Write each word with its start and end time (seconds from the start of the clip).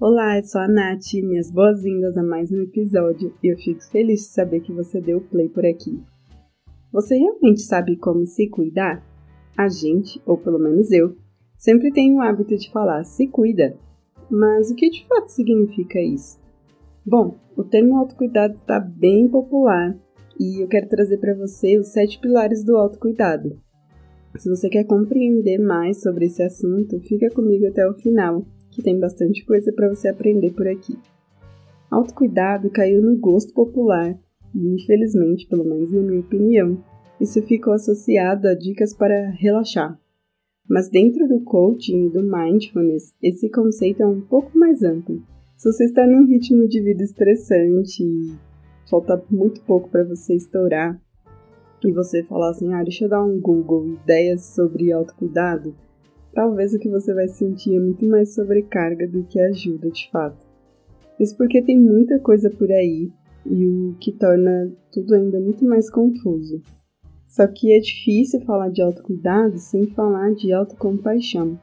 Olá, 0.00 0.38
eu 0.38 0.42
sou 0.42 0.60
a 0.60 0.66
Nath, 0.66 1.14
minhas 1.22 1.52
boas-vindas 1.52 2.16
a 2.18 2.22
mais 2.22 2.50
um 2.50 2.60
episódio 2.62 3.32
e 3.40 3.46
eu 3.46 3.56
fico 3.56 3.80
feliz 3.92 4.22
de 4.22 4.26
saber 4.26 4.58
que 4.60 4.72
você 4.72 5.00
deu 5.00 5.20
play 5.20 5.48
por 5.48 5.64
aqui. 5.64 6.02
Você 6.92 7.16
realmente 7.16 7.60
sabe 7.60 7.96
como 7.96 8.26
se 8.26 8.48
cuidar? 8.48 9.06
A 9.56 9.68
gente, 9.68 10.20
ou 10.26 10.36
pelo 10.36 10.58
menos 10.58 10.90
eu, 10.90 11.16
sempre 11.56 11.92
tem 11.92 12.12
o 12.12 12.20
hábito 12.20 12.56
de 12.56 12.72
falar 12.72 13.04
se 13.04 13.28
cuida, 13.28 13.78
mas 14.28 14.68
o 14.68 14.74
que 14.74 14.90
de 14.90 15.06
fato 15.06 15.28
significa 15.28 16.00
isso? 16.00 16.40
Bom, 17.06 17.38
o 17.56 17.62
termo 17.62 17.96
autocuidado 17.96 18.54
está 18.54 18.80
bem 18.80 19.28
popular 19.28 19.96
e 20.38 20.60
eu 20.60 20.66
quero 20.66 20.88
trazer 20.88 21.18
para 21.18 21.36
você 21.36 21.78
os 21.78 21.92
sete 21.92 22.18
pilares 22.18 22.64
do 22.64 22.76
autocuidado. 22.76 23.60
Se 24.38 24.50
você 24.50 24.68
quer 24.68 24.82
compreender 24.82 25.58
mais 25.58 26.02
sobre 26.02 26.26
esse 26.26 26.42
assunto, 26.42 26.98
fica 26.98 27.30
comigo 27.30 27.68
até 27.68 27.88
o 27.88 27.94
final 27.94 28.44
que 28.74 28.82
tem 28.82 28.98
bastante 28.98 29.44
coisa 29.44 29.72
para 29.72 29.88
você 29.88 30.08
aprender 30.08 30.52
por 30.52 30.66
aqui. 30.66 30.98
Autocuidado 31.90 32.68
caiu 32.70 33.00
no 33.00 33.16
gosto 33.16 33.52
popular 33.54 34.18
e, 34.54 34.74
infelizmente, 34.74 35.46
pelo 35.46 35.64
menos 35.64 35.92
na 35.92 36.02
minha 36.02 36.20
opinião, 36.20 36.82
isso 37.20 37.40
ficou 37.42 37.72
associado 37.72 38.48
a 38.48 38.54
dicas 38.54 38.92
para 38.92 39.30
relaxar. 39.30 39.98
Mas 40.68 40.88
dentro 40.88 41.28
do 41.28 41.40
coaching 41.40 42.06
e 42.06 42.10
do 42.10 42.22
mindfulness, 42.22 43.14
esse 43.22 43.48
conceito 43.48 44.02
é 44.02 44.06
um 44.06 44.20
pouco 44.20 44.56
mais 44.58 44.82
amplo. 44.82 45.22
Se 45.56 45.70
você 45.70 45.84
está 45.84 46.06
num 46.06 46.26
ritmo 46.26 46.66
de 46.66 46.80
vida 46.80 47.04
estressante 47.04 48.02
e 48.02 48.34
falta 48.90 49.22
muito 49.30 49.60
pouco 49.62 49.88
para 49.88 50.04
você 50.04 50.34
estourar, 50.34 51.00
e 51.84 51.92
você 51.92 52.22
falar 52.22 52.50
assim, 52.50 52.72
ah, 52.72 52.82
deixa 52.82 53.04
eu 53.04 53.08
dar 53.10 53.22
um 53.22 53.38
Google, 53.38 53.86
ideias 53.88 54.42
sobre 54.54 54.90
autocuidado, 54.90 55.74
talvez 56.34 56.74
o 56.74 56.78
que 56.78 56.88
você 56.88 57.14
vai 57.14 57.28
sentir 57.28 57.76
é 57.76 57.80
muito 57.80 58.04
mais 58.06 58.34
sobrecarga 58.34 59.06
do 59.06 59.24
que 59.24 59.40
ajuda 59.40 59.90
de 59.90 60.10
fato. 60.10 60.44
Isso 61.18 61.36
porque 61.36 61.62
tem 61.62 61.80
muita 61.80 62.18
coisa 62.18 62.50
por 62.50 62.70
aí 62.70 63.10
e 63.46 63.66
o 63.66 63.96
que 64.00 64.12
torna 64.12 64.72
tudo 64.92 65.14
ainda 65.14 65.40
muito 65.40 65.64
mais 65.64 65.88
confuso. 65.88 66.60
Só 67.26 67.46
que 67.46 67.72
é 67.72 67.78
difícil 67.78 68.40
falar 68.42 68.70
de 68.70 68.82
autocuidado 68.82 69.58
sem 69.58 69.86
falar 69.86 70.34
de 70.34 70.52
autocompaixão. 70.52 71.58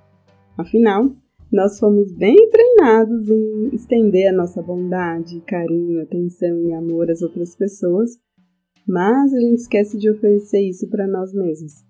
Afinal, 0.57 1.11
nós 1.51 1.79
fomos 1.79 2.11
bem 2.13 2.49
treinados 2.49 3.29
em 3.29 3.75
estender 3.75 4.29
a 4.29 4.35
nossa 4.35 4.61
bondade, 4.61 5.41
carinho, 5.41 6.01
atenção 6.01 6.61
e 6.61 6.73
amor 6.73 7.11
às 7.11 7.21
outras 7.21 7.55
pessoas, 7.55 8.11
mas 8.87 9.33
a 9.33 9.39
gente 9.39 9.59
esquece 9.59 9.97
de 9.97 10.09
oferecer 10.09 10.61
isso 10.61 10.89
para 10.89 11.07
nós 11.07 11.33
mesmos. 11.33 11.85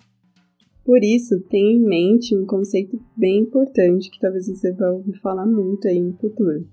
Por 0.83 1.03
isso, 1.03 1.39
tenha 1.41 1.73
em 1.73 1.79
mente 1.79 2.35
um 2.35 2.45
conceito 2.45 2.99
bem 3.15 3.41
importante 3.41 4.09
que 4.09 4.19
talvez 4.19 4.47
você 4.47 4.73
vá 4.73 4.89
ouvir 4.89 5.19
falar 5.19 5.45
muito 5.45 5.87
aí 5.87 6.01
no 6.01 6.13
futuro, 6.17 6.67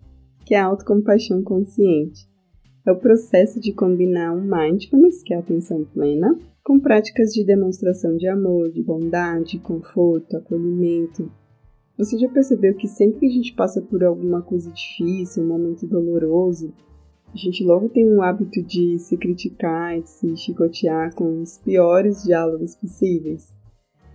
que 0.47 0.55
é 0.55 0.59
a 0.59 0.65
autocompaixão 0.65 1.43
consciente. 1.43 2.27
É 2.87 2.91
o 2.91 2.99
processo 2.99 3.61
de 3.61 3.73
combinar 3.73 4.33
um 4.33 4.41
mindfulness, 4.41 5.23
que 5.23 5.35
é 5.35 5.37
a 5.37 5.41
atenção 5.41 5.85
plena, 5.85 6.39
com 6.65 6.81
práticas 6.81 7.33
de 7.33 7.45
demonstração 7.45 8.17
de 8.17 8.27
amor, 8.27 8.71
de 8.71 8.83
bondade, 8.83 9.59
conforto, 9.59 10.39
acolhimento. 10.39 11.31
Você 11.99 12.19
já 12.19 12.29
percebeu 12.31 12.75
que 12.75 12.89
sempre 12.89 13.21
que 13.21 13.27
a 13.27 13.31
gente 13.31 13.55
passa 13.55 13.83
por 13.83 14.03
alguma 14.03 14.41
coisa 14.41 14.71
difícil, 14.71 15.43
um 15.43 15.49
momento 15.49 15.87
doloroso, 15.87 16.73
a 17.33 17.37
gente 17.37 17.63
logo 17.63 17.91
tem 17.91 18.09
um 18.09 18.23
hábito 18.23 18.63
de 18.63 18.99
se 18.99 19.19
criticar 19.19 19.99
e 19.99 20.07
se 20.07 20.35
chicotear 20.35 21.15
com 21.15 21.43
os 21.43 21.59
piores 21.59 22.23
diálogos 22.23 22.75
possíveis? 22.75 23.58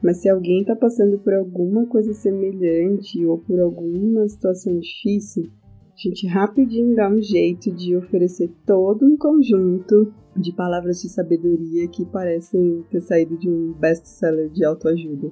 Mas 0.03 0.18
se 0.18 0.28
alguém 0.28 0.62
está 0.62 0.75
passando 0.75 1.18
por 1.19 1.34
alguma 1.34 1.86
coisa 1.86 2.14
semelhante 2.14 3.25
ou 3.25 3.38
por 3.38 3.58
alguma 3.62 4.28
situação 4.28 4.78
difícil, 4.78 5.50
a 5.94 5.96
gente 5.96 6.28
rapidinho 6.28 6.94
dá 6.94 7.09
um 7.09 7.22
jeito 7.22 7.72
de 7.72 7.96
oferecer 7.96 8.52
todo 8.66 9.06
um 9.06 9.16
conjunto 9.16 10.13
de 10.36 10.52
palavras 10.52 11.02
de 11.02 11.08
sabedoria 11.08 11.88
que 11.88 12.06
parecem 12.06 12.84
ter 12.90 13.00
saído 13.00 13.38
de 13.38 13.50
um 13.50 13.72
best-seller 13.74 14.50
de 14.50 14.66
autoajuda. 14.66 15.31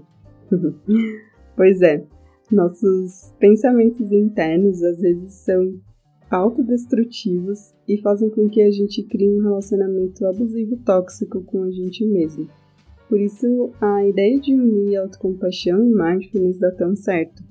pois 1.57 1.81
é, 1.81 2.05
nossos 2.49 3.33
pensamentos 3.39 4.09
internos 4.11 4.81
às 4.83 5.01
vezes 5.01 5.33
são 5.33 5.81
autodestrutivos 6.29 7.73
e 7.85 8.01
fazem 8.01 8.29
com 8.29 8.47
que 8.47 8.61
a 8.61 8.71
gente 8.71 9.03
crie 9.03 9.29
um 9.37 9.41
relacionamento 9.41 10.25
abusivo 10.25 10.77
tóxico 10.77 11.41
com 11.43 11.63
a 11.63 11.71
gente 11.71 12.05
mesmo. 12.05 12.47
Por 13.11 13.19
isso, 13.19 13.73
a 13.81 14.07
ideia 14.07 14.39
de 14.39 14.55
unir 14.55 14.95
autocompaixão 14.95 15.85
e 15.85 15.93
mindfulness 15.93 16.57
dá 16.57 16.71
tão 16.71 16.95
certo. 16.95 17.43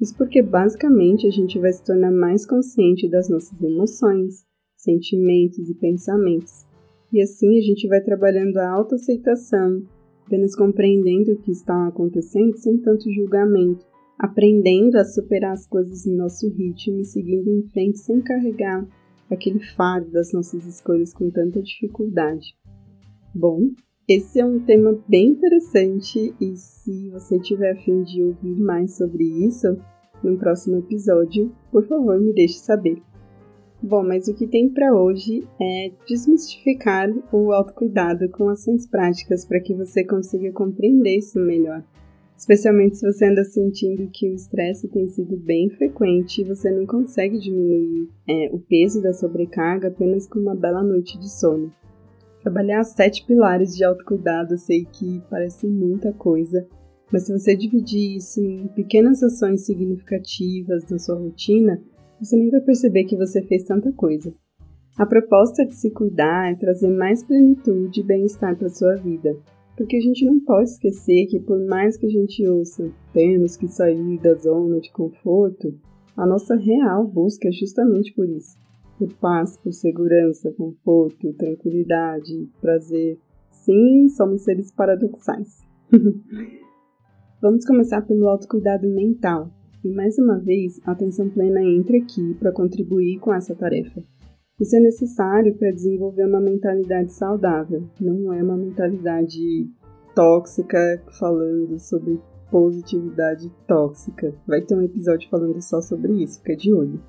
Isso 0.00 0.16
porque 0.16 0.40
basicamente 0.40 1.26
a 1.26 1.30
gente 1.30 1.58
vai 1.58 1.72
se 1.72 1.82
tornar 1.82 2.12
mais 2.12 2.46
consciente 2.46 3.10
das 3.10 3.28
nossas 3.28 3.60
emoções, 3.60 4.46
sentimentos 4.76 5.68
e 5.68 5.74
pensamentos. 5.74 6.64
E 7.12 7.20
assim 7.20 7.58
a 7.58 7.62
gente 7.62 7.88
vai 7.88 8.00
trabalhando 8.00 8.58
a 8.58 8.70
autoaceitação, 8.70 9.82
apenas 10.24 10.54
compreendendo 10.54 11.32
o 11.32 11.42
que 11.42 11.50
está 11.50 11.88
acontecendo 11.88 12.56
sem 12.56 12.78
tanto 12.78 13.12
julgamento, 13.12 13.84
aprendendo 14.16 14.98
a 14.98 15.04
superar 15.04 15.54
as 15.54 15.66
coisas 15.66 16.06
no 16.06 16.16
nosso 16.16 16.48
ritmo 16.48 17.00
e 17.00 17.04
seguindo 17.04 17.50
em 17.50 17.66
frente 17.70 17.98
sem 17.98 18.20
carregar 18.20 18.86
aquele 19.28 19.58
fardo 19.74 20.12
das 20.12 20.32
nossas 20.32 20.64
escolhas 20.64 21.12
com 21.12 21.28
tanta 21.28 21.60
dificuldade. 21.60 22.54
Bom, 23.34 23.72
esse 24.14 24.40
é 24.40 24.44
um 24.44 24.60
tema 24.60 24.98
bem 25.08 25.28
interessante 25.28 26.34
e 26.38 26.54
se 26.54 27.08
você 27.08 27.38
tiver 27.38 27.72
a 27.72 27.76
fim 27.76 28.02
de 28.02 28.22
ouvir 28.22 28.60
mais 28.60 28.96
sobre 28.96 29.24
isso 29.24 29.78
no 30.22 30.36
próximo 30.36 30.78
episódio, 30.78 31.50
por 31.70 31.86
favor 31.86 32.20
me 32.20 32.32
deixe 32.34 32.58
saber. 32.58 33.00
Bom, 33.82 34.04
mas 34.04 34.28
o 34.28 34.34
que 34.34 34.46
tem 34.46 34.68
para 34.68 34.94
hoje 34.94 35.48
é 35.60 35.90
desmistificar 36.06 37.08
o 37.32 37.52
autocuidado 37.52 38.28
com 38.28 38.48
ações 38.50 38.86
práticas 38.86 39.46
para 39.46 39.60
que 39.60 39.74
você 39.74 40.04
consiga 40.04 40.52
compreender 40.52 41.16
isso 41.16 41.40
melhor. 41.40 41.82
Especialmente 42.36 42.98
se 42.98 43.10
você 43.10 43.24
anda 43.24 43.44
sentindo 43.44 44.10
que 44.12 44.28
o 44.28 44.34
estresse 44.34 44.88
tem 44.88 45.08
sido 45.08 45.36
bem 45.38 45.70
frequente 45.70 46.42
e 46.42 46.44
você 46.44 46.70
não 46.70 46.84
consegue 46.86 47.38
diminuir 47.38 48.08
é, 48.28 48.50
o 48.52 48.58
peso 48.58 49.02
da 49.02 49.14
sobrecarga 49.14 49.88
apenas 49.88 50.26
com 50.26 50.38
uma 50.38 50.54
bela 50.54 50.82
noite 50.82 51.18
de 51.18 51.30
sono. 51.30 51.72
Trabalhar 52.42 52.82
sete 52.82 53.24
pilares 53.24 53.76
de 53.76 53.84
autocuidado, 53.84 54.58
sei 54.58 54.84
que 54.84 55.22
parece 55.30 55.64
muita 55.68 56.12
coisa, 56.12 56.66
mas 57.12 57.24
se 57.24 57.32
você 57.32 57.54
dividir 57.54 58.16
isso 58.16 58.40
em 58.40 58.66
pequenas 58.66 59.22
ações 59.22 59.64
significativas 59.64 60.84
na 60.90 60.98
sua 60.98 61.14
rotina, 61.14 61.80
você 62.20 62.36
nem 62.36 62.50
vai 62.50 62.60
perceber 62.60 63.04
que 63.04 63.16
você 63.16 63.42
fez 63.42 63.62
tanta 63.62 63.92
coisa. 63.92 64.34
A 64.98 65.06
proposta 65.06 65.64
de 65.64 65.72
se 65.74 65.90
cuidar 65.92 66.50
é 66.50 66.56
trazer 66.56 66.90
mais 66.90 67.22
plenitude 67.22 68.00
e 68.00 68.04
bem-estar 68.04 68.56
para 68.56 68.68
sua 68.68 68.96
vida, 68.96 69.36
porque 69.76 69.96
a 69.96 70.00
gente 70.00 70.24
não 70.24 70.40
pode 70.40 70.70
esquecer 70.70 71.26
que 71.26 71.38
por 71.38 71.64
mais 71.64 71.96
que 71.96 72.06
a 72.06 72.10
gente 72.10 72.44
ouça 72.48 72.90
temos 73.12 73.56
que 73.56 73.68
sair 73.68 74.18
da 74.18 74.34
zona 74.34 74.80
de 74.80 74.90
conforto, 74.90 75.78
a 76.16 76.26
nossa 76.26 76.56
real 76.56 77.06
busca 77.06 77.48
é 77.48 77.52
justamente 77.52 78.12
por 78.12 78.28
isso 78.28 78.60
por 79.02 79.12
paz, 79.14 79.56
por 79.56 79.72
segurança, 79.72 80.52
conforto, 80.52 81.32
tranquilidade, 81.32 82.48
prazer. 82.60 83.18
Sim, 83.50 84.08
somos 84.08 84.42
seres 84.42 84.70
paradoxais. 84.72 85.66
Vamos 87.42 87.64
começar 87.64 88.02
pelo 88.02 88.28
autocuidado 88.28 88.88
mental. 88.88 89.50
E 89.84 89.92
mais 89.92 90.16
uma 90.18 90.38
vez, 90.38 90.80
a 90.86 90.92
atenção 90.92 91.28
plena 91.28 91.60
entra 91.60 91.96
aqui 91.96 92.34
para 92.38 92.52
contribuir 92.52 93.18
com 93.18 93.34
essa 93.34 93.56
tarefa. 93.56 94.00
Isso 94.60 94.76
é 94.76 94.80
necessário 94.80 95.56
para 95.56 95.72
desenvolver 95.72 96.24
uma 96.24 96.40
mentalidade 96.40 97.12
saudável, 97.12 97.88
não 98.00 98.32
é 98.32 98.40
uma 98.40 98.56
mentalidade 98.56 99.68
tóxica 100.14 101.02
falando 101.18 101.80
sobre 101.80 102.20
positividade 102.48 103.50
tóxica. 103.66 104.32
Vai 104.46 104.60
ter 104.60 104.76
um 104.76 104.82
episódio 104.82 105.28
falando 105.28 105.60
só 105.60 105.80
sobre 105.80 106.22
isso, 106.22 106.38
fica 106.38 106.54
de 106.54 106.72
olho. 106.72 107.02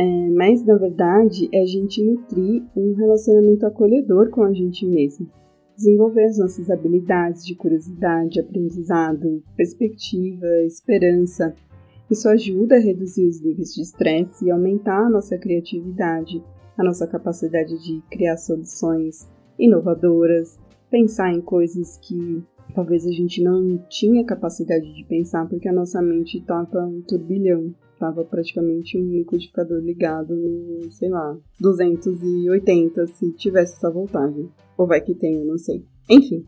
É, 0.00 0.30
mas, 0.30 0.64
na 0.64 0.76
verdade, 0.76 1.48
é 1.52 1.60
a 1.60 1.66
gente 1.66 2.02
nutrir 2.02 2.62
um 2.76 2.94
relacionamento 2.94 3.66
acolhedor 3.66 4.30
com 4.30 4.44
a 4.44 4.52
gente 4.52 4.86
mesmo. 4.86 5.28
Desenvolver 5.76 6.24
as 6.24 6.38
nossas 6.38 6.70
habilidades 6.70 7.44
de 7.44 7.56
curiosidade, 7.56 8.38
aprendizado, 8.38 9.42
perspectiva, 9.56 10.46
esperança. 10.64 11.52
Isso 12.08 12.28
ajuda 12.28 12.76
a 12.76 12.80
reduzir 12.80 13.26
os 13.26 13.40
níveis 13.42 13.74
de 13.74 13.82
estresse 13.82 14.46
e 14.46 14.50
aumentar 14.50 15.06
a 15.06 15.10
nossa 15.10 15.36
criatividade, 15.36 16.42
a 16.76 16.84
nossa 16.84 17.06
capacidade 17.06 17.76
de 17.84 18.00
criar 18.08 18.36
soluções 18.36 19.28
inovadoras, 19.58 20.58
pensar 20.90 21.32
em 21.32 21.40
coisas 21.40 21.98
que 21.98 22.42
talvez 22.74 23.04
a 23.04 23.10
gente 23.10 23.42
não 23.42 23.78
tinha 23.88 24.24
capacidade 24.24 24.94
de 24.94 25.04
pensar 25.04 25.48
porque 25.48 25.68
a 25.68 25.72
nossa 25.72 26.00
mente 26.00 26.38
estava 26.38 26.86
um 26.86 27.02
turbilhão. 27.02 27.74
Tava 27.98 28.24
praticamente 28.24 28.96
um 28.96 29.10
liquidificador 29.10 29.80
ligado 29.80 30.36
no, 30.36 30.90
sei 30.92 31.08
lá, 31.08 31.36
280 31.60 33.06
se 33.08 33.32
tivesse 33.32 33.74
essa 33.74 33.90
voltagem. 33.90 34.48
Ou 34.76 34.86
vai 34.86 35.00
que 35.00 35.14
tem, 35.14 35.44
não 35.44 35.58
sei. 35.58 35.84
Enfim, 36.08 36.44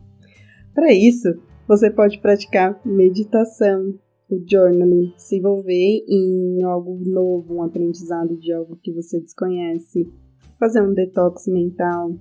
para 0.73 0.93
isso, 0.93 1.27
você 1.67 1.91
pode 1.91 2.19
praticar 2.19 2.79
meditação, 2.85 3.93
o 4.29 4.41
journaling, 4.47 5.13
se 5.17 5.37
envolver 5.37 6.05
em 6.07 6.63
algo 6.63 6.97
novo, 7.05 7.55
um 7.55 7.63
aprendizado 7.63 8.37
de 8.37 8.53
algo 8.53 8.77
que 8.81 8.93
você 8.93 9.19
desconhece, 9.19 10.09
fazer 10.57 10.81
um 10.81 10.93
detox 10.93 11.47
mental, 11.47 12.15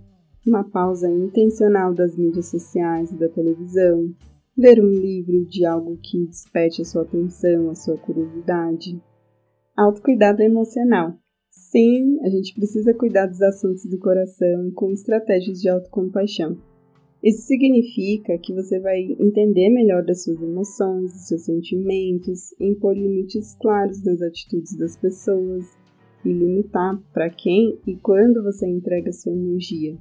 uma 0.45 0.65
pausa 0.65 1.09
intencional 1.09 1.95
das 1.95 2.17
mídias 2.17 2.47
sociais 2.47 3.13
e 3.13 3.17
da 3.17 3.29
televisão, 3.29 4.13
ler 4.57 4.83
um 4.83 4.91
livro 4.91 5.45
de 5.47 5.65
algo 5.65 5.97
que 6.03 6.27
desperte 6.27 6.83
a 6.83 6.85
sua 6.85 7.03
atenção, 7.03 7.71
a 7.71 7.75
sua 7.75 7.97
curiosidade. 7.97 9.01
Autocuidado 9.81 10.43
emocional. 10.43 11.15
Sim, 11.49 12.21
a 12.21 12.29
gente 12.29 12.53
precisa 12.53 12.93
cuidar 12.93 13.25
dos 13.25 13.41
assuntos 13.41 13.87
do 13.87 13.99
coração 13.99 14.71
com 14.75 14.91
estratégias 14.91 15.59
de 15.59 15.71
autocompaixão. 15.71 16.59
Isso 17.25 17.47
significa 17.47 18.37
que 18.37 18.53
você 18.53 18.79
vai 18.79 19.01
entender 19.19 19.71
melhor 19.71 20.05
das 20.05 20.23
suas 20.23 20.39
emoções, 20.43 21.15
dos 21.15 21.29
seus 21.29 21.47
sentimentos, 21.47 22.55
impor 22.61 22.95
limites 22.95 23.57
claros 23.59 24.05
nas 24.05 24.21
atitudes 24.21 24.77
das 24.77 24.99
pessoas 24.99 25.65
e 26.27 26.31
limitar 26.31 27.01
para 27.11 27.31
quem 27.31 27.81
e 27.87 27.97
quando 27.97 28.43
você 28.43 28.69
entrega 28.69 29.11
sua 29.15 29.33
energia. 29.33 29.97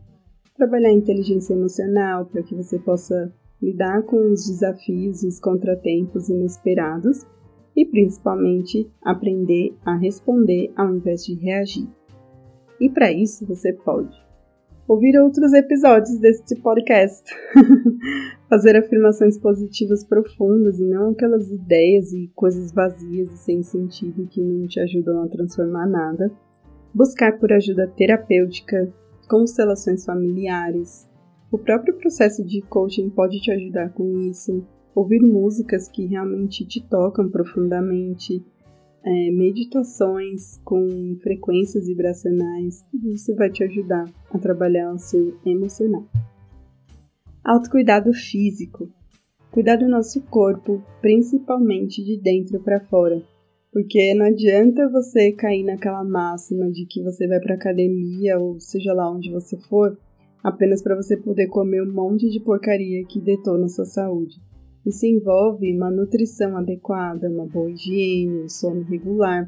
Trabalhar 0.58 0.90
a 0.90 0.94
inteligência 0.94 1.54
emocional 1.54 2.26
para 2.26 2.44
que 2.44 2.54
você 2.54 2.78
possa 2.80 3.34
lidar 3.62 4.04
com 4.04 4.30
os 4.30 4.46
desafios 4.46 5.24
e 5.24 5.28
os 5.28 5.40
contratempos 5.40 6.28
inesperados 6.28 7.26
e 7.76 7.86
principalmente 7.86 8.90
aprender 9.02 9.76
a 9.86 9.96
responder 9.96 10.72
ao 10.76 10.94
invés 10.94 11.26
de 11.26 11.36
reagir. 11.36 11.88
E 12.80 12.90
para 12.90 13.12
isso 13.12 13.46
você 13.46 13.74
pode 13.74 14.30
ouvir 14.90 15.16
outros 15.20 15.54
episódios 15.54 16.18
deste 16.18 16.56
podcast, 16.56 17.24
fazer 18.50 18.76
afirmações 18.76 19.38
positivas 19.38 20.04
profundas 20.04 20.80
e 20.80 20.84
não 20.84 21.12
aquelas 21.12 21.52
ideias 21.52 22.12
e 22.12 22.32
coisas 22.34 22.72
vazias 22.72 23.32
e 23.32 23.38
sem 23.38 23.62
sentido 23.62 24.26
que 24.26 24.42
não 24.42 24.66
te 24.68 24.80
ajudam 24.80 25.22
a 25.22 25.28
transformar 25.28 25.86
nada, 25.86 26.32
buscar 26.92 27.38
por 27.38 27.54
ajuda 27.54 27.88
terapêutica, 27.96 28.92
constelações 29.30 30.04
familiares. 30.04 31.08
O 31.52 31.60
próprio 31.60 31.96
processo 32.00 32.44
de 32.44 32.60
coaching 32.64 33.12
pode 33.12 33.40
te 33.40 33.52
ajudar 33.52 33.94
com 33.94 34.20
isso. 34.22 34.66
Ouvir 34.96 35.22
músicas 35.22 35.88
que 35.88 36.06
realmente 36.06 36.66
te 36.66 36.82
tocam 36.82 37.30
profundamente, 37.30 38.44
é, 39.04 39.32
meditações 39.32 40.58
com 40.66 41.18
frequências 41.22 41.88
vibracionais, 41.88 42.84
isso 43.06 43.36
vai 43.36 43.50
te 43.50 43.64
ajudar 43.64 44.06
a 44.30 44.38
trabalhar 44.38 44.92
o 44.92 44.98
seu 45.00 45.38
emocional. 45.46 46.06
Autocuidado 47.44 48.12
físico. 48.14 48.90
Cuidar 49.52 49.78
do 49.78 49.88
nosso 49.88 50.22
corpo, 50.24 50.84
principalmente 51.02 52.04
de 52.04 52.18
dentro 52.22 52.60
para 52.60 52.80
fora. 52.82 53.24
Porque 53.72 54.14
não 54.14 54.26
adianta 54.26 54.90
você 54.90 55.32
cair 55.32 55.64
naquela 55.64 56.04
máxima 56.04 56.70
de 56.70 56.86
que 56.86 57.02
você 57.04 57.28
vai 57.28 57.40
para 57.40 57.56
academia 57.56 58.38
ou 58.40 58.60
seja 58.60 58.94
lá 58.94 59.10
onde 59.12 59.32
você 59.32 59.58
for, 59.58 59.98
apenas 60.44 60.82
para 60.82 60.96
você 60.96 61.16
poder 61.16 61.48
comer 61.48 61.82
um 61.82 61.94
monte 61.94 62.30
de 62.30 62.40
porcaria 62.40 63.06
que 63.06 63.20
detona 63.20 63.68
sua 63.68 63.86
saúde. 63.86 64.40
Isso 64.90 65.06
envolve 65.06 65.72
uma 65.72 65.92
nutrição 65.92 66.58
adequada, 66.58 67.30
uma 67.30 67.46
boa 67.46 67.70
higiene, 67.70 68.46
um 68.46 68.50
sono 68.50 68.82
regular, 68.82 69.48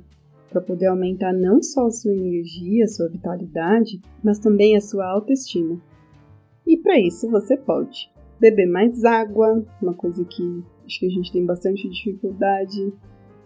para 0.52 0.62
poder 0.62 0.86
aumentar 0.86 1.34
não 1.34 1.64
só 1.64 1.88
a 1.88 1.90
sua 1.90 2.14
energia, 2.14 2.84
a 2.84 2.88
sua 2.88 3.10
vitalidade, 3.10 4.00
mas 4.24 4.38
também 4.38 4.78
a 4.78 4.82
sua 4.82 5.04
autoestima. 5.08 5.82
E 6.68 6.78
para 6.78 7.00
isso 7.00 7.28
você 7.28 7.58
pode 7.58 8.12
beber 8.40 8.68
mais 8.68 9.04
água, 9.04 9.66
uma 9.82 9.96
coisa 9.96 10.24
que 10.24 10.64
acho 10.86 11.00
que 11.00 11.08
a 11.08 11.10
gente 11.10 11.32
tem 11.32 11.44
bastante 11.44 11.90
dificuldade, 11.90 12.94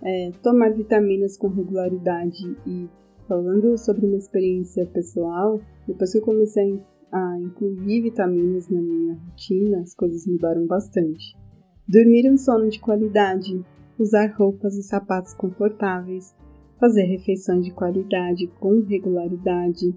é, 0.03 0.31
tomar 0.43 0.73
vitaminas 0.73 1.37
com 1.37 1.47
regularidade 1.47 2.57
e 2.67 2.89
falando 3.25 3.77
sobre 3.77 4.05
uma 4.05 4.17
experiência 4.17 4.85
pessoal, 4.87 5.61
depois 5.87 6.11
que 6.11 6.17
eu 6.17 6.23
comecei 6.23 6.77
a 7.09 7.39
incluir 7.39 8.01
vitaminas 8.01 8.67
na 8.67 8.81
minha 8.81 9.15
rotina, 9.15 9.79
as 9.79 9.95
coisas 9.95 10.27
mudaram 10.27 10.67
bastante. 10.67 11.44
Dormir 11.87 12.27
um 12.31 12.35
sono 12.35 12.67
de 12.67 12.79
qualidade, 12.79 13.63
usar 13.99 14.33
roupas 14.35 14.75
e 14.75 14.81
sapatos 14.81 15.35
confortáveis, 15.35 16.33
fazer 16.79 17.03
refeições 17.03 17.63
de 17.63 17.71
qualidade 17.71 18.47
com 18.59 18.81
regularidade 18.81 19.93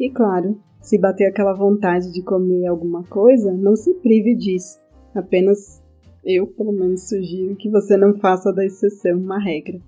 e, 0.00 0.10
claro, 0.10 0.60
se 0.82 0.98
bater 0.98 1.26
aquela 1.26 1.54
vontade 1.54 2.12
de 2.12 2.22
comer 2.22 2.66
alguma 2.66 3.04
coisa, 3.04 3.52
não 3.52 3.76
se 3.76 3.94
prive 3.94 4.34
disso. 4.34 4.80
Apenas 5.14 5.80
eu, 6.24 6.46
pelo 6.48 6.72
menos, 6.72 7.08
sugiro 7.08 7.54
que 7.56 7.70
você 7.70 7.96
não 7.96 8.18
faça 8.18 8.52
da 8.52 8.64
exceção 8.64 9.16
uma 9.16 9.38
regra. 9.38 9.80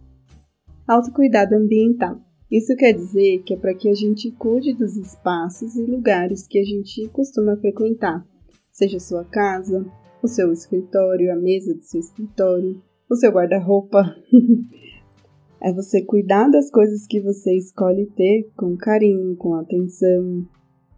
Autocuidado 0.87 1.57
ambiental. 1.57 2.21
Isso 2.51 2.75
quer 2.77 2.93
dizer 2.93 3.43
que 3.43 3.55
é 3.55 3.57
para 3.57 3.75
que 3.75 3.89
a 3.89 3.95
gente 3.95 4.31
cuide 4.33 4.73
dos 4.73 4.97
espaços 4.97 5.77
e 5.77 5.83
lugares 5.85 6.47
que 6.47 6.59
a 6.59 6.65
gente 6.65 7.09
costuma 7.09 7.57
frequentar, 7.57 8.25
seja 8.73 8.99
sua 8.99 9.25
casa, 9.25 9.85
o 10.23 10.29
seu 10.29 10.53
escritório, 10.53 11.33
a 11.33 11.37
mesa 11.37 11.75
do 11.75 11.83
seu 11.83 12.01
escritório, 12.01 12.83
o 13.11 13.15
seu 13.15 13.31
guarda-roupa. 13.31 14.15
é 15.63 15.73
você 15.73 16.03
cuidar 16.03 16.49
das 16.49 16.71
coisas 16.71 17.07
que 17.07 17.21
você 17.21 17.55
escolhe 17.57 18.07
ter 18.17 18.51
com 18.57 18.77
carinho, 18.77 19.37
com 19.37 19.55
atenção 19.55 20.47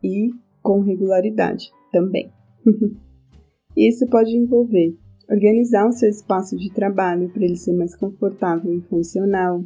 e 0.02 0.30
com 0.62 0.80
regularidade 0.80 1.70
também. 1.90 2.30
Isso 3.76 4.06
pode 4.08 4.36
envolver 4.36 4.96
organizar 5.32 5.86
o 5.86 5.92
seu 5.92 6.10
espaço 6.10 6.56
de 6.56 6.70
trabalho 6.70 7.30
para 7.30 7.44
ele 7.44 7.56
ser 7.56 7.72
mais 7.72 7.96
confortável 7.96 8.72
e 8.72 8.82
funcional, 8.82 9.64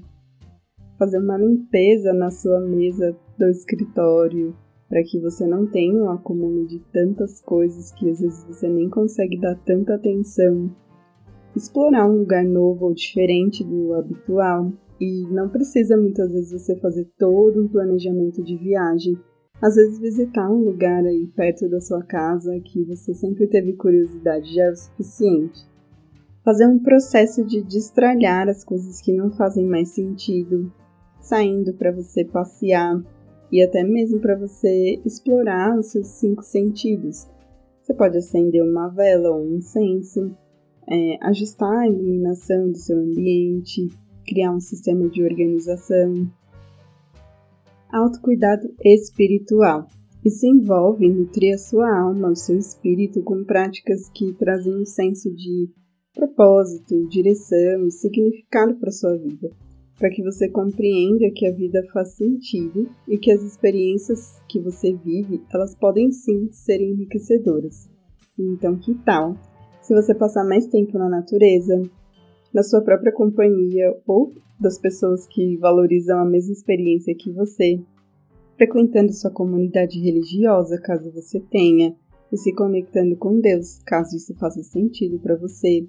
fazer 0.97 1.19
uma 1.19 1.37
limpeza 1.37 2.13
na 2.13 2.31
sua 2.31 2.61
mesa 2.61 3.17
do 3.37 3.49
escritório, 3.49 4.55
para 4.89 5.03
que 5.03 5.21
você 5.21 5.47
não 5.47 5.67
tenha 5.67 5.95
um 5.95 6.11
acúmulo 6.11 6.67
de 6.67 6.79
tantas 6.93 7.41
coisas 7.41 7.93
que 7.93 8.09
às 8.09 8.21
vezes 8.21 8.45
você 8.45 8.69
nem 8.69 8.89
consegue 8.89 9.41
dar 9.41 9.57
tanta 9.65 9.95
atenção. 9.95 10.71
Explorar 11.55 12.09
um 12.09 12.19
lugar 12.19 12.45
novo 12.45 12.87
ou 12.87 12.95
diferente 12.95 13.65
do 13.65 13.95
habitual. 13.95 14.73
E 15.01 15.27
não 15.31 15.49
precisa 15.49 15.97
muitas 15.97 16.33
vezes 16.33 16.53
você 16.53 16.77
fazer 16.77 17.07
todo 17.19 17.63
um 17.63 17.69
planejamento 17.69 18.43
de 18.43 18.57
viagem. 18.57 19.19
Às 19.61 19.75
vezes 19.75 19.99
visitar 19.99 20.51
um 20.51 20.63
lugar 20.65 21.05
aí 21.05 21.27
perto 21.35 21.69
da 21.69 21.81
sua 21.81 22.03
casa 22.03 22.59
que 22.61 22.85
você 22.85 23.15
sempre 23.15 23.47
teve 23.47 23.75
curiosidade 23.75 24.55
já 24.55 24.65
é 24.65 24.71
o 24.71 24.77
suficiente. 24.77 25.67
Fazer 26.45 26.67
um 26.67 26.79
processo 26.79 27.45
de 27.45 27.63
destralhar 27.63 28.49
as 28.49 28.63
coisas 28.63 29.01
que 29.01 29.13
não 29.13 29.31
fazem 29.33 29.67
mais 29.67 29.89
sentido, 29.89 30.71
saindo 31.21 31.75
para 31.75 31.91
você 31.91 32.25
passear, 32.25 33.03
e 33.51 33.63
até 33.63 33.83
mesmo 33.85 34.21
para 34.21 34.37
você 34.37 35.01
explorar 35.05 35.79
os 35.79 35.87
seus 35.87 36.09
cinco 36.09 36.43
sentidos. 36.43 37.27
Você 37.83 37.95
pode 37.95 38.19
acender 38.19 38.63
uma 38.63 38.89
vela 38.89 39.31
ou 39.31 39.45
um 39.45 39.55
incenso, 39.55 40.37
é, 40.89 41.19
ajustar 41.23 41.71
a 41.71 41.89
iluminação 41.89 42.71
do 42.71 42.79
seu 42.79 42.99
ambiente, 42.99 43.89
criar 44.27 44.53
um 44.53 44.61
sistema 44.61 45.09
de 45.09 45.23
organização. 45.23 46.31
Autocuidado 47.93 48.69
espiritual. 48.85 49.87
Isso 50.25 50.45
envolve 50.45 51.09
nutrir 51.09 51.55
a 51.55 51.59
sua 51.59 51.89
alma, 52.01 52.31
o 52.31 52.37
seu 52.37 52.59
espírito 52.59 53.23
com 53.23 53.45
práticas 53.45 54.09
que 54.09 54.33
trazem 54.35 54.75
um 54.75 54.85
senso 54.85 55.33
de 55.33 55.71
propósito, 56.13 57.07
direção 57.09 57.87
e 57.87 57.93
significado 57.93 58.75
para 58.75 58.91
sua 58.91 59.17
vida 59.17 59.51
para 59.99 60.11
que 60.11 60.23
você 60.23 60.49
compreenda 60.49 61.31
que 61.35 61.47
a 61.47 61.53
vida 61.53 61.83
faz 61.93 62.11
sentido 62.11 62.89
e 63.09 63.19
que 63.19 63.33
as 63.33 63.43
experiências 63.43 64.41
que 64.49 64.61
você 64.61 64.93
vive, 64.93 65.43
elas 65.53 65.75
podem 65.75 66.13
sim 66.13 66.49
ser 66.53 66.81
enriquecedoras. 66.81 67.91
Então, 68.39 68.77
que 68.77 68.95
tal 69.05 69.37
se 69.87 69.95
você 69.95 70.13
passar 70.13 70.45
mais 70.45 70.67
tempo 70.67 70.99
na 70.99 71.09
natureza, 71.09 71.81
na 72.53 72.65
sua 72.65 72.81
própria 72.81 73.13
companhia 73.13 73.97
ou 74.05 74.33
das 74.59 74.79
pessoas 74.79 75.29
que 75.29 75.57
valorizam 75.59 76.19
a 76.19 76.25
mesma 76.25 76.53
experiência 76.53 77.15
que 77.15 77.31
você, 77.31 77.79
frequentando 78.57 79.13
sua 79.13 79.31
comunidade 79.31 80.01
religiosa, 80.01 80.81
caso 80.81 81.13
você 81.13 81.39
tenha, 81.39 81.95
e 82.33 82.37
se 82.37 82.53
conectando 82.53 83.15
com 83.15 83.39
Deus, 83.39 83.79
caso 83.87 84.17
isso 84.17 84.35
faça 84.35 84.61
sentido 84.65 85.21
para 85.21 85.37
você. 85.37 85.87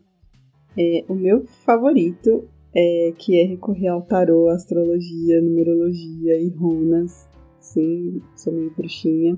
É, 0.78 1.04
o 1.10 1.16
meu 1.16 1.44
favorito 1.66 2.48
é, 2.80 3.12
que 3.18 3.42
é 3.42 3.44
recorrer 3.44 3.88
ao 3.88 4.04
tarô, 4.04 4.50
astrologia, 4.50 5.42
numerologia 5.42 6.40
e 6.40 6.50
runas. 6.50 7.28
Sim, 7.60 8.22
sou 8.36 8.54
meio 8.54 8.72
bruxinha. 8.76 9.36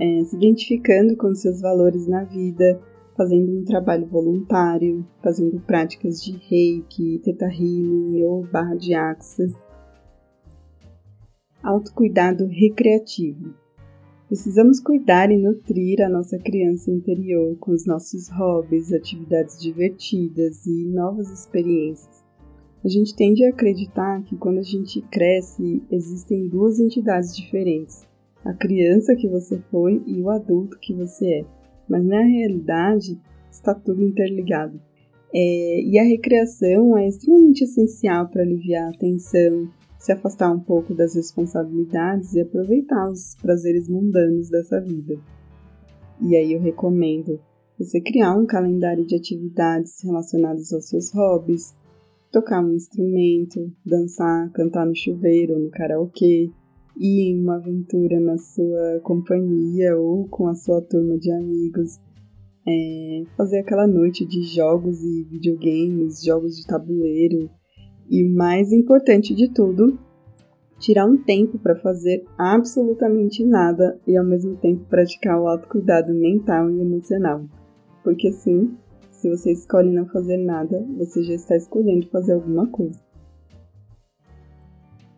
É, 0.00 0.24
se 0.24 0.34
identificando 0.34 1.14
com 1.14 1.34
seus 1.34 1.60
valores 1.60 2.08
na 2.08 2.24
vida, 2.24 2.80
fazendo 3.14 3.52
um 3.52 3.64
trabalho 3.64 4.06
voluntário, 4.06 5.06
fazendo 5.22 5.60
práticas 5.60 6.22
de 6.24 6.38
reiki, 6.48 7.20
teta 7.22 7.46
healing 7.46 8.24
ou 8.24 8.46
barra 8.46 8.76
de 8.76 8.94
axis. 8.94 9.52
Autocuidado 11.62 12.46
recreativo. 12.46 13.52
Precisamos 14.26 14.80
cuidar 14.80 15.30
e 15.30 15.36
nutrir 15.36 16.00
a 16.00 16.08
nossa 16.08 16.38
criança 16.38 16.90
interior 16.90 17.56
com 17.58 17.72
os 17.72 17.84
nossos 17.84 18.30
hobbies, 18.30 18.90
atividades 18.90 19.60
divertidas 19.60 20.64
e 20.64 20.86
novas 20.86 21.30
experiências. 21.30 22.23
A 22.84 22.88
gente 22.88 23.16
tende 23.16 23.44
a 23.44 23.48
acreditar 23.48 24.22
que 24.24 24.36
quando 24.36 24.58
a 24.58 24.62
gente 24.62 25.00
cresce, 25.02 25.82
existem 25.90 26.48
duas 26.48 26.78
entidades 26.78 27.34
diferentes: 27.34 28.06
a 28.44 28.52
criança 28.52 29.16
que 29.16 29.28
você 29.28 29.58
foi 29.70 30.02
e 30.06 30.20
o 30.20 30.28
adulto 30.28 30.78
que 30.78 30.92
você 30.92 31.40
é 31.40 31.64
mas 31.88 32.04
na 32.04 32.22
realidade 32.22 33.18
está 33.50 33.74
tudo 33.74 34.02
interligado. 34.02 34.80
É, 35.32 35.82
e 35.82 35.98
a 35.98 36.04
recreação 36.04 36.96
é 36.96 37.08
extremamente 37.08 37.64
essencial 37.64 38.28
para 38.28 38.42
aliviar 38.42 38.88
a 38.88 38.96
tensão, 38.96 39.68
se 39.98 40.12
afastar 40.12 40.50
um 40.52 40.60
pouco 40.60 40.94
das 40.94 41.14
responsabilidades 41.14 42.34
e 42.34 42.40
aproveitar 42.40 43.10
os 43.10 43.34
prazeres 43.40 43.88
mundanos 43.88 44.48
dessa 44.48 44.80
vida. 44.80 45.18
E 46.20 46.36
aí 46.36 46.52
eu 46.52 46.60
recomendo 46.60 47.40
você 47.76 48.00
criar 48.00 48.36
um 48.36 48.46
calendário 48.46 49.04
de 49.04 49.16
atividades 49.16 50.00
relacionadas 50.04 50.72
aos 50.72 50.88
seus 50.88 51.12
hobbies, 51.12 51.74
tocar 52.34 52.64
um 52.64 52.72
instrumento, 52.72 53.72
dançar, 53.86 54.50
cantar 54.50 54.84
no 54.84 54.96
chuveiro 54.96 55.56
no 55.56 55.70
karaokê, 55.70 56.50
ir 56.98 57.30
em 57.30 57.40
uma 57.40 57.58
aventura 57.58 58.18
na 58.18 58.36
sua 58.36 59.00
companhia 59.04 59.96
ou 59.96 60.26
com 60.26 60.48
a 60.48 60.54
sua 60.56 60.82
turma 60.82 61.16
de 61.16 61.30
amigos, 61.30 62.00
é, 62.66 63.22
fazer 63.36 63.60
aquela 63.60 63.86
noite 63.86 64.26
de 64.26 64.42
jogos 64.42 65.00
e 65.00 65.22
videogames, 65.30 66.24
jogos 66.24 66.56
de 66.56 66.66
tabuleiro 66.66 67.48
e, 68.10 68.24
mais 68.24 68.72
importante 68.72 69.32
de 69.32 69.52
tudo, 69.52 69.96
tirar 70.80 71.06
um 71.06 71.16
tempo 71.16 71.56
para 71.56 71.76
fazer 71.76 72.24
absolutamente 72.36 73.44
nada 73.44 73.96
e 74.08 74.16
ao 74.16 74.24
mesmo 74.24 74.56
tempo 74.56 74.84
praticar 74.86 75.40
o 75.40 75.46
autocuidado 75.46 76.12
mental 76.12 76.68
e 76.68 76.80
emocional. 76.80 77.44
Porque 78.02 78.32
sim, 78.32 78.76
se 79.24 79.30
você 79.30 79.52
escolhe 79.52 79.90
não 79.90 80.04
fazer 80.04 80.36
nada, 80.36 80.86
você 80.98 81.22
já 81.22 81.32
está 81.32 81.56
escolhendo 81.56 82.06
fazer 82.08 82.34
alguma 82.34 82.66
coisa. 82.66 83.00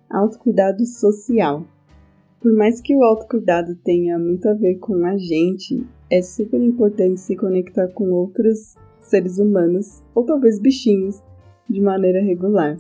Autocuidado 0.09 0.87
social. 0.87 1.67
Por 2.41 2.53
mais 2.53 2.81
que 2.81 2.95
o 2.95 3.03
autocuidado 3.03 3.75
tenha 3.75 4.17
muito 4.17 4.49
a 4.49 4.55
ver 4.55 4.77
com 4.77 5.05
a 5.05 5.17
gente, 5.17 5.85
é 6.09 6.23
super 6.23 6.63
importante 6.63 7.19
se 7.19 7.35
conectar 7.35 7.89
com 7.89 8.13
outros 8.13 8.77
seres 9.01 9.41
humanos, 9.41 10.05
ou 10.15 10.25
talvez 10.25 10.61
bichinhos, 10.61 11.21
de 11.69 11.81
maneira 11.81 12.23
regular. 12.23 12.79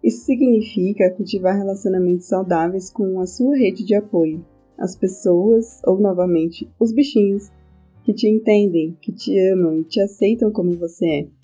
Isso 0.00 0.24
significa 0.24 1.10
cultivar 1.10 1.56
relacionamentos 1.56 2.26
saudáveis 2.26 2.88
com 2.88 3.18
a 3.18 3.26
sua 3.26 3.56
rede 3.56 3.84
de 3.84 3.96
apoio, 3.96 4.46
as 4.78 4.94
pessoas, 4.94 5.82
ou 5.84 5.98
novamente, 5.98 6.70
os 6.78 6.92
bichinhos, 6.92 7.50
que 8.04 8.12
te 8.12 8.28
entendem, 8.28 8.96
que 9.00 9.12
te 9.12 9.38
amam 9.52 9.80
e 9.80 9.84
te 9.84 10.00
aceitam 10.00 10.50
como 10.50 10.72
você 10.72 11.06
é 11.06 11.42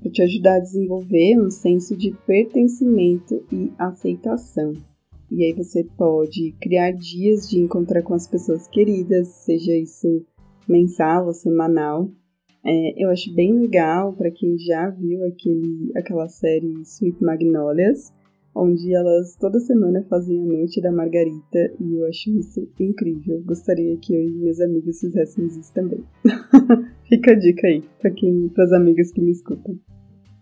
para 0.00 0.10
te 0.10 0.22
ajudar 0.22 0.56
a 0.56 0.60
desenvolver 0.60 1.38
um 1.40 1.50
senso 1.50 1.96
de 1.96 2.12
pertencimento 2.26 3.42
e 3.52 3.72
aceitação. 3.78 4.72
E 5.30 5.44
aí 5.44 5.52
você 5.52 5.82
pode 5.96 6.52
criar 6.60 6.92
dias 6.92 7.48
de 7.48 7.58
encontrar 7.58 8.02
com 8.02 8.14
as 8.14 8.28
pessoas 8.28 8.68
queridas, 8.68 9.28
seja 9.28 9.74
isso 9.74 10.24
mensal 10.68 11.26
ou 11.26 11.34
semanal. 11.34 12.08
É, 12.64 13.04
eu 13.04 13.10
acho 13.10 13.34
bem 13.34 13.58
legal 13.58 14.12
para 14.12 14.30
quem 14.30 14.56
já 14.58 14.90
viu 14.90 15.24
aquele, 15.24 15.90
aquela 15.96 16.28
série 16.28 16.82
Sweet 16.82 17.22
Magnolias, 17.22 18.12
onde 18.56 18.94
elas 18.94 19.36
toda 19.36 19.60
semana 19.60 20.02
fazem 20.08 20.40
a 20.40 20.44
noite 20.46 20.80
da 20.80 20.90
Margarita 20.90 21.74
e 21.78 21.94
eu 21.94 22.06
acho 22.06 22.30
isso 22.30 22.66
incrível. 22.80 23.42
Gostaria 23.44 23.96
que 23.98 24.14
eu 24.14 24.22
e 24.22 24.32
meus 24.32 24.58
amigos 24.60 24.98
fizéssemos 24.98 25.56
isso 25.56 25.72
também. 25.74 26.02
Fica 27.06 27.32
a 27.32 27.34
dica 27.34 27.66
aí 27.66 27.84
para 28.00 28.10
quem, 28.10 28.48
para 28.48 28.64
as 28.64 28.72
amigas 28.72 29.12
que 29.12 29.20
me 29.20 29.30
escutam. 29.30 29.78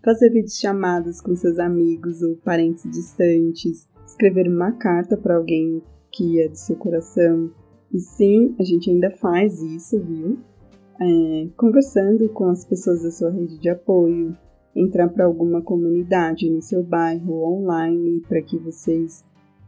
Fazer 0.03 0.29
vídeos 0.29 0.57
chamadas 0.57 1.19
com 1.19 1.35
seus 1.35 1.59
amigos 1.59 2.21
ou 2.21 2.37
parentes 2.37 2.89
distantes, 2.89 3.87
escrever 4.07 4.47
uma 4.47 4.71
carta 4.71 5.17
para 5.17 5.35
alguém 5.35 5.81
que 6.11 6.41
é 6.41 6.47
do 6.47 6.55
seu 6.55 6.77
coração. 6.77 7.51
E 7.91 7.99
sim, 7.99 8.55
a 8.57 8.63
gente 8.63 8.89
ainda 8.89 9.11
faz 9.11 9.61
isso, 9.61 10.01
viu? 10.01 10.37
É, 11.01 11.47
conversando 11.57 12.29
com 12.29 12.45
as 12.45 12.63
pessoas 12.63 13.03
da 13.03 13.11
sua 13.11 13.29
rede 13.29 13.59
de 13.59 13.67
apoio, 13.67 14.37
entrar 14.75 15.07
para 15.09 15.25
alguma 15.25 15.61
comunidade 15.61 16.49
no 16.49 16.61
seu 16.61 16.83
bairro 16.83 17.43
online 17.45 18.21
para 18.27 18.41
que 18.41 18.57
vocês 18.57 19.23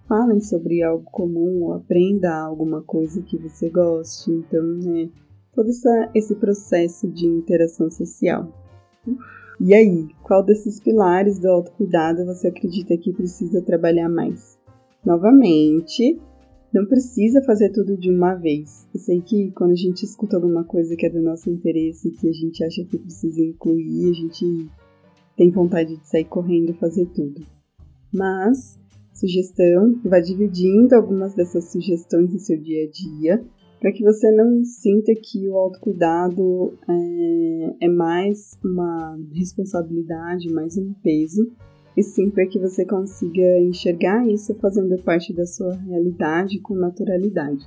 falem 0.08 0.40
sobre 0.42 0.84
algo 0.84 1.06
comum 1.12 1.64
ou 1.64 1.74
aprenda 1.74 2.34
alguma 2.36 2.82
coisa 2.82 3.22
que 3.22 3.38
você 3.38 3.70
goste. 3.70 4.32
Então, 4.32 4.64
né, 4.64 5.10
todo 5.54 5.70
essa, 5.70 6.12
esse 6.14 6.36
processo 6.36 7.08
de 7.08 7.26
interação 7.26 7.90
social. 7.90 8.52
E 9.60 9.74
aí, 9.74 10.08
qual 10.22 10.44
desses 10.44 10.80
pilares 10.80 11.40
do 11.40 11.48
autocuidado 11.48 12.26
você 12.26 12.50
acredita 12.50 12.98
que 12.98 13.14
precisa 13.14 13.62
trabalhar 13.62 14.10
mais? 14.10 14.58
Novamente, 15.04 16.20
não 16.74 16.86
precisa 16.86 17.42
fazer 17.44 17.72
tudo 17.72 17.98
de 17.98 18.12
uma 18.12 18.36
vez. 18.36 18.88
Eu 18.94 19.00
sei 19.00 19.22
que 19.22 19.52
quando 19.52 19.72
a 19.72 19.76
gente 19.76 20.04
escuta 20.04 20.36
alguma 20.36 20.64
coisa 20.64 20.96
que 20.96 21.06
é 21.06 21.10
do 21.10 21.22
nosso 21.22 21.50
interesse, 21.50 22.12
que 22.12 22.30
a 22.30 22.34
gente 22.34 22.64
acha 22.64 22.84
que 22.84 22.98
precisa 22.98 23.42
incluir, 23.42 24.12
a 24.12 24.14
gente 24.14 24.70
tem 25.38 25.52
vontade 25.52 25.96
de 25.96 26.08
sair 26.10 26.26
correndo 26.26 26.72
e 26.72 26.80
fazer 26.80 27.06
tudo. 27.14 27.46
Mas, 28.12 28.80
sugestão, 29.14 30.02
vá 30.04 30.20
dividindo 30.20 30.96
algumas 30.96 31.36
dessas 31.36 31.72
sugestões 31.72 32.34
no 32.34 32.40
seu 32.40 32.60
dia 32.60 32.86
a 32.86 32.90
dia, 32.90 33.46
para 33.80 33.92
que 33.92 34.04
você 34.04 34.32
não 34.32 34.66
sinta 34.66 35.14
que 35.14 35.48
o 35.48 35.56
autocuidado 35.56 36.74
é, 36.90 37.86
é 37.86 37.88
mais 37.88 38.58
uma 38.66 39.16
responsabilidade, 39.32 40.52
mais 40.52 40.76
um 40.78 40.94
peso, 41.04 41.52
e 41.96 42.02
sim 42.02 42.32
para 42.32 42.48
que 42.48 42.60
você 42.60 42.84
consiga 42.86 43.60
enxergar 43.60 44.28
isso 44.28 44.56
fazendo 44.56 45.00
parte 45.04 45.32
da 45.34 45.46
sua 45.46 45.74
realidade 45.76 46.60
com 46.60 46.74
naturalidade. 46.74 47.64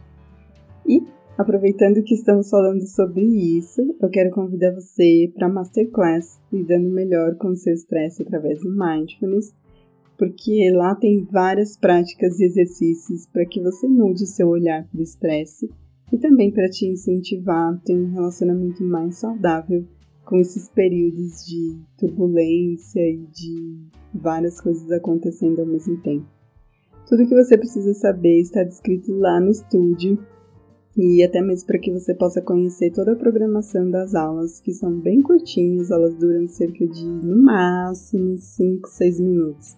E 0.87 1.03
Aproveitando 1.41 2.03
que 2.03 2.13
estamos 2.13 2.51
falando 2.51 2.87
sobre 2.87 3.23
isso, 3.23 3.81
eu 3.99 4.11
quero 4.11 4.31
convidar 4.31 4.75
você 4.75 5.33
para 5.35 5.47
a 5.47 5.49
Masterclass 5.49 6.39
Lidando 6.53 6.91
Melhor 6.91 7.35
com 7.37 7.49
o 7.49 7.57
Seu 7.57 7.73
Estresse 7.73 8.21
através 8.21 8.61
do 8.61 8.69
Mindfulness, 8.69 9.55
porque 10.19 10.71
lá 10.71 10.95
tem 10.95 11.25
várias 11.25 11.79
práticas 11.79 12.39
e 12.39 12.45
exercícios 12.45 13.25
para 13.25 13.47
que 13.47 13.59
você 13.59 13.89
mude 13.89 14.27
seu 14.27 14.49
olhar 14.49 14.87
para 14.87 15.01
o 15.01 15.03
estresse 15.03 15.71
e 16.13 16.19
também 16.19 16.53
para 16.53 16.69
te 16.69 16.85
incentivar 16.85 17.73
a 17.73 17.77
ter 17.87 17.97
um 17.97 18.13
relacionamento 18.13 18.85
mais 18.85 19.17
saudável 19.17 19.87
com 20.27 20.37
esses 20.37 20.69
períodos 20.69 21.47
de 21.47 21.81
turbulência 21.97 23.01
e 23.01 23.17
de 23.17 23.79
várias 24.13 24.61
coisas 24.61 24.93
acontecendo 24.93 25.61
ao 25.61 25.67
mesmo 25.67 25.97
tempo. 26.03 26.27
Tudo 27.09 27.27
que 27.27 27.35
você 27.35 27.57
precisa 27.57 27.95
saber 27.95 28.43
está 28.43 28.63
descrito 28.63 29.11
lá 29.15 29.41
no 29.41 29.51
estúdio 29.51 30.19
e 31.03 31.25
até 31.25 31.41
mesmo 31.41 31.67
para 31.67 31.79
que 31.79 31.91
você 31.91 32.15
possa 32.15 32.43
conhecer 32.43 32.91
toda 32.91 33.13
a 33.13 33.17
programação 33.17 33.91
das 33.91 34.15
aulas, 34.15 34.61
que 34.61 34.73
são 34.75 35.01
bem 35.01 35.23
curtinhas, 35.23 35.91
elas 35.91 36.15
duram 36.15 36.47
cerca 36.47 36.87
de, 36.87 37.05
no 37.05 37.43
máximo, 37.43 38.37
5, 38.37 38.87
6 38.87 39.21
minutos. 39.21 39.77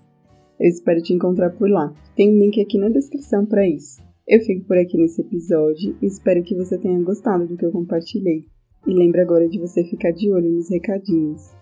Eu 0.59 0.69
espero 0.69 1.01
te 1.01 1.13
encontrar 1.13 1.51
por 1.51 1.71
lá. 1.71 1.95
Tem 2.17 2.29
um 2.29 2.39
link 2.39 2.61
aqui 2.61 2.77
na 2.77 2.89
descrição 2.89 3.47
para 3.47 3.67
isso. 3.67 4.03
Eu 4.27 4.41
fico 4.41 4.67
por 4.67 4.77
aqui 4.77 4.97
nesse 4.97 5.21
episódio 5.21 5.97
e 6.03 6.07
espero 6.07 6.43
que 6.43 6.57
você 6.57 6.77
tenha 6.77 7.01
gostado 7.03 7.47
do 7.47 7.57
que 7.57 7.65
eu 7.65 7.71
compartilhei. 7.71 8.45
E 8.85 8.93
lembre 8.93 9.21
agora 9.21 9.49
de 9.49 9.61
você 9.61 9.85
ficar 9.85 10.11
de 10.11 10.33
olho 10.33 10.51
nos 10.51 10.71
recadinhos. 10.71 11.62